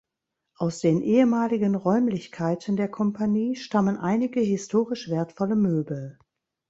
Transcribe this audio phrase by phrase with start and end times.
[0.55, 6.17] Aus den ehemaligen Räumlichkeiten der Kompanie stammen einige historisch wertvolle Möbel.